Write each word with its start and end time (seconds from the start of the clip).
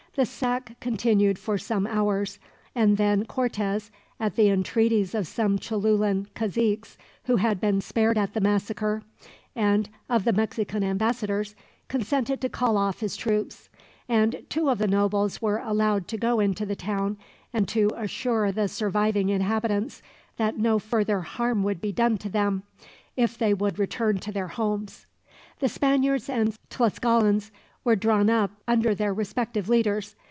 The 0.15 0.25
sack 0.25 0.75
continued 0.81 1.39
for 1.39 1.57
some 1.57 1.87
hours, 1.87 2.37
and 2.75 2.97
then 2.97 3.23
Cortez, 3.25 3.91
at 4.19 4.35
the 4.35 4.49
entreaties 4.49 5.15
of 5.15 5.25
some 5.25 5.57
Cholulan 5.57 6.27
caziques 6.35 6.97
who 7.23 7.37
had 7.37 7.61
been 7.61 7.79
spared 7.79 8.17
at 8.17 8.33
the 8.33 8.41
massacre, 8.41 9.03
and 9.55 9.87
of 10.09 10.25
the 10.25 10.33
Mexican 10.33 10.83
ambassadors, 10.83 11.55
consented 11.87 12.41
to 12.41 12.49
call 12.49 12.75
off 12.75 12.99
his 12.99 13.15
troops; 13.15 13.69
and 14.09 14.43
two 14.49 14.69
of 14.69 14.79
the 14.79 14.87
nobles 14.87 15.41
were 15.41 15.59
allowed 15.59 16.09
to 16.09 16.17
go 16.17 16.41
into 16.41 16.65
the 16.65 16.75
town, 16.75 17.15
and 17.53 17.65
to 17.69 17.89
assure 17.95 18.51
the 18.51 18.67
surviving 18.67 19.29
inhabitants 19.29 20.01
that 20.35 20.57
no 20.57 20.77
further 20.77 21.21
harm 21.21 21.63
would 21.63 21.79
be 21.79 21.93
done 21.93 22.17
to 22.17 22.27
them, 22.27 22.63
if 23.15 23.37
they 23.37 23.53
would 23.53 23.79
return 23.79 24.17
to 24.17 24.33
their 24.33 24.49
homes. 24.49 25.05
The 25.59 25.69
Spaniards 25.69 26.27
and 26.27 26.53
Tlascalans 26.69 27.49
were 27.83 27.95
drawn 27.95 28.29
up 28.29 28.51
under 28.67 28.93
their 28.93 29.11
respective 29.11 29.67
leaders. 29.67 30.15